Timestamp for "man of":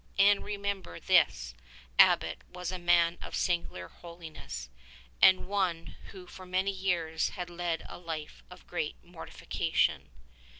2.79-3.35